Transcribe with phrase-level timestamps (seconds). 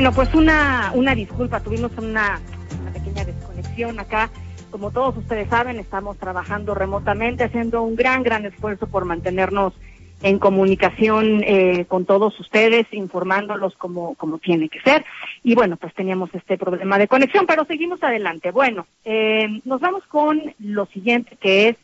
[0.00, 2.40] Bueno, pues una, una disculpa, tuvimos una,
[2.94, 4.30] pequeña desconexión acá.
[4.70, 9.74] Como todos ustedes saben, estamos trabajando remotamente, haciendo un gran, gran esfuerzo por mantenernos
[10.22, 15.04] en comunicación eh, con todos ustedes, informándolos como, como tiene que ser.
[15.42, 18.52] Y bueno, pues teníamos este problema de conexión, pero seguimos adelante.
[18.52, 21.76] Bueno, eh, nos vamos con lo siguiente, que es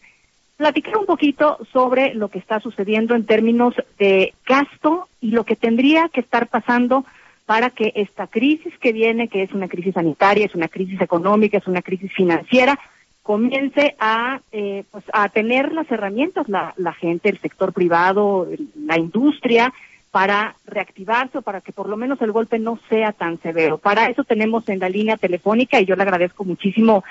[0.57, 5.55] platicar un poquito sobre lo que está sucediendo en términos de gasto y lo que
[5.55, 7.05] tendría que estar pasando
[7.47, 11.59] para que esta crisis que viene, que es una crisis sanitaria, es una crisis económica,
[11.59, 12.79] es una crisis financiera,
[13.23, 18.99] comience a, eh, pues, a tener las herramientas la, la gente, el sector privado, la
[18.99, 19.73] industria,
[20.11, 23.79] para reactivarse o para que por lo menos el golpe no sea tan severo.
[23.79, 27.05] Para eso tenemos en la línea telefónica y yo le agradezco muchísimo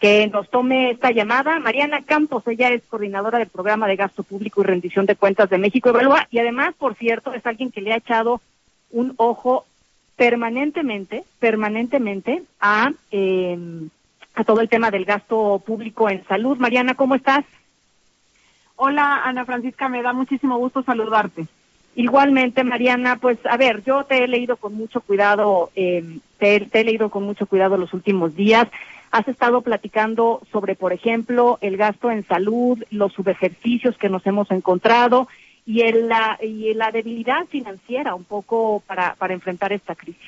[0.00, 1.58] que nos tome esta llamada.
[1.58, 5.58] Mariana Campos, ella es coordinadora del programa de gasto público y rendición de cuentas de
[5.58, 8.40] México Evalúa y además, por cierto, es alguien que le ha echado
[8.90, 9.66] un ojo
[10.16, 13.88] permanentemente, permanentemente a eh,
[14.36, 16.58] a todo el tema del gasto público en salud.
[16.58, 17.44] Mariana, ¿cómo estás?
[18.76, 21.46] Hola, Ana Francisca, me da muchísimo gusto saludarte.
[21.94, 26.80] Igualmente, Mariana, pues a ver, yo te he leído con mucho cuidado, eh, te, te,
[26.80, 28.68] he leído con mucho cuidado los últimos días.
[29.10, 34.50] Has estado platicando sobre, por ejemplo, el gasto en salud, los subejercicios que nos hemos
[34.50, 35.28] encontrado
[35.66, 40.22] y, el, la, y la debilidad financiera un poco para, para enfrentar esta crisis.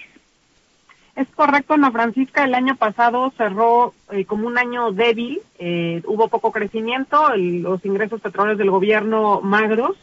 [1.14, 6.28] Es correcto, Ana Francisca, el año pasado cerró eh, como un año débil, eh, hubo
[6.28, 9.96] poco crecimiento, el, los ingresos petroleros del gobierno magros,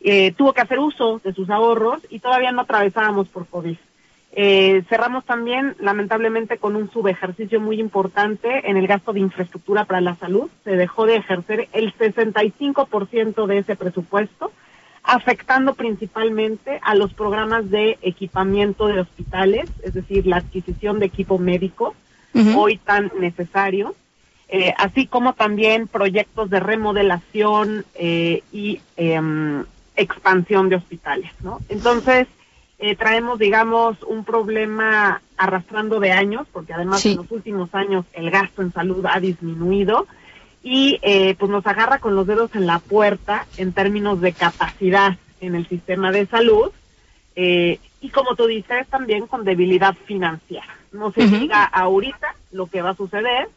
[0.00, 3.76] eh, tuvo que hacer uso de sus ahorros y todavía no atravesábamos por COVID.
[4.36, 10.00] Eh, cerramos también, lamentablemente, con un subejercicio muy importante en el gasto de infraestructura para
[10.00, 10.50] la salud.
[10.64, 14.52] Se dejó de ejercer el 65% de ese presupuesto
[15.04, 21.38] afectando principalmente a los programas de equipamiento de hospitales, es decir, la adquisición de equipo
[21.38, 21.94] médico,
[22.32, 22.56] uh -huh.
[22.56, 23.94] hoy tan necesario,
[24.48, 29.20] eh, así como también proyectos de remodelación eh, y eh,
[29.96, 31.60] expansión de hospitales, ¿no?
[31.68, 32.26] Entonces,
[32.78, 37.12] eh, traemos, digamos, un problema arrastrando de años, porque además sí.
[37.12, 40.06] en los últimos años el gasto en salud ha disminuido,
[40.64, 45.16] y eh, pues nos agarra con los dedos en la puerta en términos de capacidad
[45.40, 46.72] en el sistema de salud
[47.36, 50.66] eh, y como tú dices también con debilidad financiera.
[50.92, 51.40] No se uh -huh.
[51.40, 53.48] diga ahorita lo que va a suceder,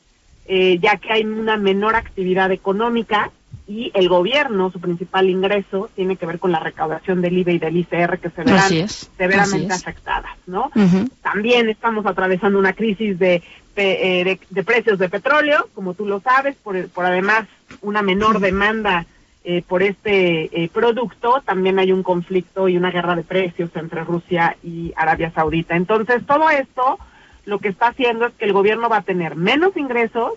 [0.48, 3.32] eh, ya que hay una menor actividad económica
[3.68, 7.60] y el gobierno, su principal ingreso, tiene que ver con la recaudación del IVA y
[7.60, 10.72] del ICR que se verán severamente afectadas, ¿no?
[10.74, 11.10] Uh -huh.
[11.22, 13.44] También estamos atravesando una crisis de
[13.84, 17.48] de, de, de, precios de petróleo, como tú lo sabes, por, por además
[17.82, 19.06] una menor demanda
[19.44, 24.04] eh, por este eh, producto, también hay un conflicto y una guerra de precios entre
[24.04, 25.78] Rusia y Arabia Saudita.
[25.78, 27.00] Entonces, todo esto
[27.46, 30.34] lo que está haciendo es que el gobierno va a tener menos ingresos,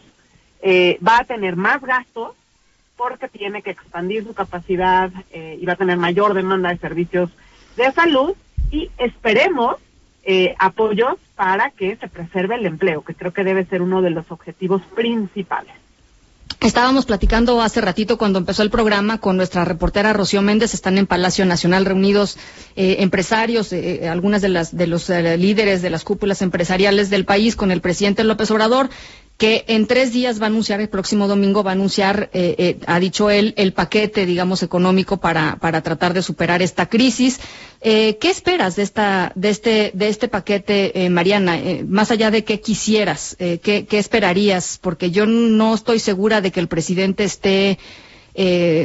[0.62, 2.36] eh, va a tener más gastos,
[2.96, 7.30] porque tiene que expandir su capacidad y va a tener mayor demanda de servicios
[7.76, 8.34] de salud
[8.70, 9.76] y esperemos
[10.24, 14.10] eh, apoyos para que se preserve el empleo, que creo que debe ser uno de
[14.10, 15.74] los objetivos principales.
[16.60, 21.06] Estábamos platicando hace ratito cuando empezó el programa con nuestra reportera Rocío Méndez, están en
[21.06, 22.36] Palacio Nacional reunidos
[22.76, 27.24] eh, empresarios, eh, algunas de las de los eh, líderes de las cúpulas empresariales del
[27.24, 28.90] país con el presidente López Obrador
[29.40, 32.78] que en tres días va a anunciar, el próximo domingo va a anunciar, eh, eh,
[32.86, 37.40] ha dicho él, el paquete, digamos, económico para, para tratar de superar esta crisis.
[37.80, 41.58] Eh, ¿Qué esperas de esta, de este, de este paquete, Mariana?
[41.88, 44.78] más allá de qué quisieras, ¿qué, ¿qué, esperarías?
[44.78, 47.78] Porque yo no estoy segura de que el presidente esté,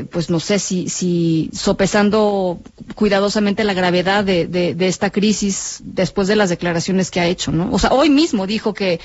[0.10, 2.62] pues no sé si, si sopesando
[2.96, 7.52] cuidadosamente la gravedad de, de, de esta crisis después de las declaraciones que ha hecho,
[7.52, 7.70] ¿no?
[7.74, 9.02] O sea, hoy mismo dijo que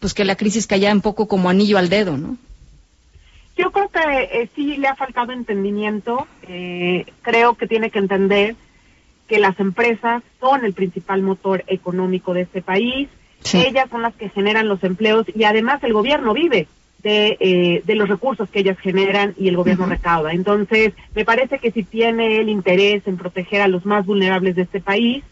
[0.00, 2.36] pues que la crisis caía un poco como anillo al dedo, ¿no?
[3.56, 4.00] Yo creo que
[4.42, 6.26] eh, sí le ha faltado entendimiento.
[6.48, 8.56] Eh, creo que tiene que entender
[9.28, 13.08] que las empresas son el principal motor económico de este país.
[13.42, 13.58] Sí.
[13.58, 16.66] Ellas son las que generan los empleos y además el gobierno vive
[17.02, 19.92] de, eh, de los recursos que ellas generan y el gobierno uh -huh.
[19.92, 20.32] recauda.
[20.32, 24.62] Entonces, me parece que si tiene el interés en proteger a los más vulnerables de
[24.62, 25.22] este país,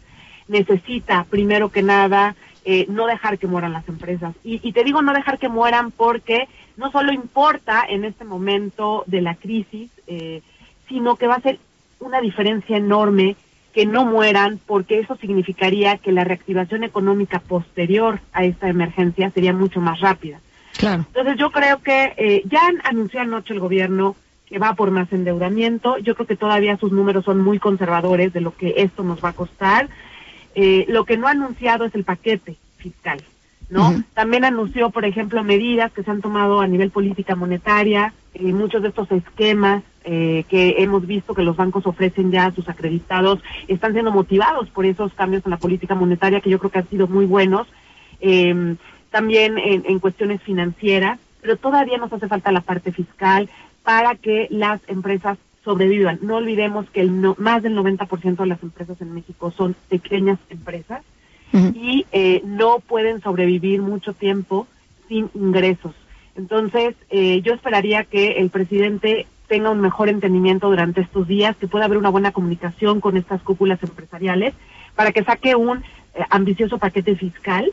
[0.48, 2.34] necesita, primero que nada,
[2.70, 4.34] eh, no dejar que mueran las empresas.
[4.44, 9.04] Y, y, te digo no dejar que mueran porque no solo importa en este momento
[9.06, 10.42] de la crisis, eh,
[10.86, 11.58] sino que va a ser
[11.98, 13.36] una diferencia enorme
[13.72, 19.54] que no mueran porque eso significaría que la reactivación económica posterior a esta emergencia sería
[19.54, 20.38] mucho más rápida.
[20.76, 21.06] Claro.
[21.06, 25.96] Entonces yo creo que eh, ya anunció anoche el gobierno que va por más endeudamiento.
[25.96, 29.30] Yo creo que todavía sus números son muy conservadores de lo que esto nos va
[29.30, 29.88] a costar
[30.60, 33.22] Eh, lo que no ha anunciado es el paquete fiscal,
[33.70, 34.02] ¿no?
[34.12, 38.82] También anunció, por ejemplo, medidas que se han tomado a nivel política monetaria, y muchos
[38.82, 43.40] de estos esquemas eh, que hemos visto que los bancos ofrecen ya a sus acreditados
[43.68, 46.90] están siendo motivados por esos cambios en la política monetaria que yo creo que han
[46.90, 47.68] sido muy buenos.
[48.20, 48.74] Eh,
[49.12, 53.48] también en, en cuestiones financieras, pero todavía nos hace falta la parte fiscal
[53.84, 56.18] para que las empresas sobrevivan.
[56.22, 60.38] No olvidemos que el no, más del 90% de las empresas en México son pequeñas
[60.50, 61.02] empresas
[61.52, 64.66] y eh, no pueden sobrevivir mucho tiempo
[65.08, 65.94] sin ingresos.
[66.36, 71.66] Entonces, eh, yo esperaría que el presidente tenga un mejor entendimiento durante estos días, que
[71.66, 74.54] pueda haber una buena comunicación con estas cúpulas empresariales
[74.94, 77.72] para que saque un eh, ambicioso paquete fiscal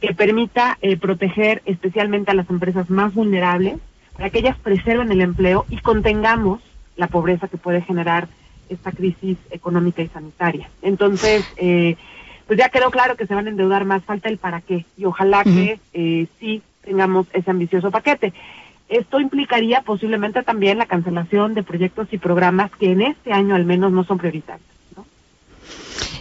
[0.00, 3.78] que permita eh, proteger especialmente a las empresas más vulnerables,
[4.12, 6.60] para que ellas preserven el empleo y contengamos
[6.96, 8.28] la pobreza que puede generar
[8.68, 10.70] esta crisis económica y sanitaria.
[10.82, 11.96] Entonces, eh,
[12.46, 15.04] pues ya quedó claro que se van a endeudar más, falta el para qué, y
[15.04, 18.32] ojalá que eh, sí tengamos ese ambicioso paquete.
[18.88, 23.64] Esto implicaría posiblemente también la cancelación de proyectos y programas que en este año al
[23.64, 24.74] menos no son prioritarios.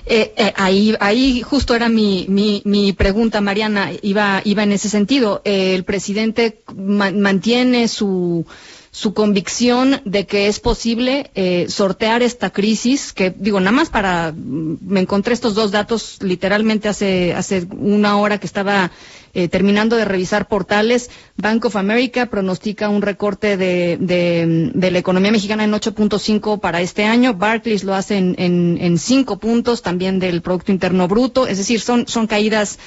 [0.05, 4.89] Eh, eh, ahí, ahí justo era mi, mi, mi, pregunta, Mariana, iba, iba en ese
[4.89, 5.41] sentido.
[5.45, 8.45] Eh, el presidente mantiene su,
[8.93, 14.31] su convicción de que es posible eh, sortear esta crisis, que digo, nada más para,
[14.37, 18.91] me encontré estos dos datos literalmente hace, hace una hora que estaba
[19.33, 24.99] eh, terminando de revisar portales, Bank of America pronostica un recorte de, de, de la
[24.99, 29.81] economía mexicana en 8.5 para este año, Barclays lo hace en, en, en 5 puntos
[29.81, 32.77] también del Producto Interno Bruto, es decir, son, son caídas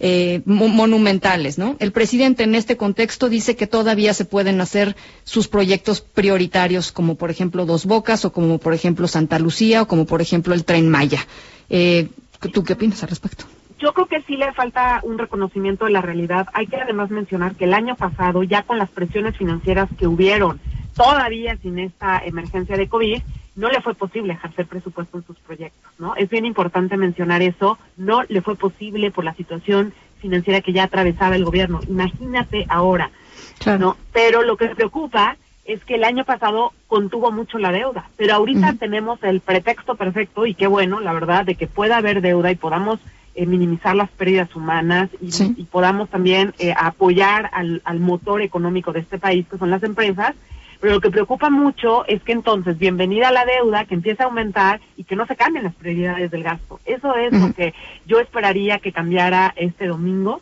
[0.00, 1.76] eh, monumentales, ¿no?
[1.80, 7.16] El presidente en este contexto dice que todavía se pueden hacer sus proyectos prioritarios, como
[7.16, 10.64] por ejemplo Dos Bocas, o como por ejemplo Santa Lucía, o como por ejemplo el
[10.64, 11.26] Tren Maya.
[11.68, 12.08] Eh,
[12.52, 13.44] ¿Tú qué opinas al respecto?
[13.80, 16.48] Yo creo que sí le falta un reconocimiento de la realidad.
[16.52, 20.60] Hay que además mencionar que el año pasado, ya con las presiones financieras que hubieron,
[20.94, 23.22] todavía sin esta emergencia de COVID,
[23.58, 26.14] no le fue posible ejercer presupuesto en sus proyectos, ¿no?
[26.14, 30.84] Es bien importante mencionar eso, no le fue posible por la situación financiera que ya
[30.84, 31.80] atravesaba el gobierno.
[31.88, 33.10] Imagínate ahora,
[33.58, 33.78] claro.
[33.80, 33.96] ¿no?
[34.12, 38.68] Pero lo que preocupa es que el año pasado contuvo mucho la deuda, pero ahorita
[38.68, 38.78] uh -huh.
[38.78, 42.54] tenemos el pretexto perfecto y qué bueno, la verdad, de que pueda haber deuda y
[42.56, 43.00] podamos
[43.34, 45.52] eh, minimizar las pérdidas humanas y, sí.
[45.56, 49.82] y podamos también eh, apoyar al, al, motor económico de este país, que son las
[49.82, 50.36] empresas.
[50.80, 54.26] Pero lo que preocupa mucho es que entonces, bienvenida a la deuda, que empiece a
[54.26, 56.80] aumentar y que no se cambien las prioridades del gasto.
[56.84, 57.48] Eso es uh -huh.
[57.48, 57.74] lo que
[58.06, 60.40] yo esperaría que cambiara este domingo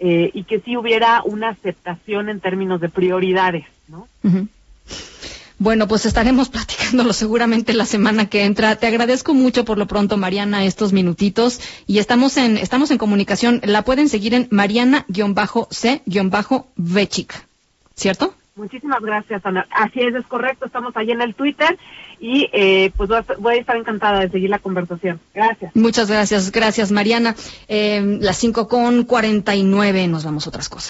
[0.00, 4.08] eh, y que sí hubiera una aceptación en términos de prioridades, ¿no?
[4.24, 4.48] Uh -huh.
[5.58, 8.76] Bueno, pues estaremos platicándolo seguramente la semana que entra.
[8.76, 13.60] Te agradezco mucho por lo pronto, Mariana, estos minutitos y estamos en estamos en comunicación.
[13.64, 17.46] La pueden seguir en Mariana-C-Vechik,
[17.96, 18.34] ¿cierto?
[18.58, 19.66] Muchísimas gracias, Ana.
[19.70, 20.66] Así es, es correcto.
[20.66, 21.78] Estamos ahí en el Twitter
[22.20, 23.08] y eh, pues
[23.38, 25.20] voy a estar encantada de seguir la conversación.
[25.34, 25.74] Gracias.
[25.74, 26.50] Muchas gracias.
[26.50, 27.34] Gracias, Mariana.
[27.68, 30.06] Eh, las cinco con cuarenta y nueve.
[30.08, 30.86] Nos vamos a otras cosas.